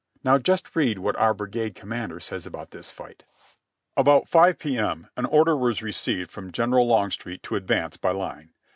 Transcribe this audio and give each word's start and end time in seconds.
Now 0.23 0.39
just 0.39 0.75
read 0.75 0.97
what 0.97 1.15
our 1.17 1.31
brigade 1.31 1.75
commander 1.75 2.19
says 2.19 2.47
about 2.47 2.71
this 2.71 2.91
f^ght: 2.91 3.19
"About 3.95 4.27
5 4.27 4.57
P. 4.57 4.75
M. 4.75 5.07
an 5.15 5.27
order 5.27 5.55
was 5.55 5.83
received 5.83 6.31
from 6.31 6.51
General 6.51 6.87
Long 6.87 7.11
street 7.11 7.43
to 7.43 7.55
advance 7.55 7.97
by 7.97 8.09
line. 8.09 8.49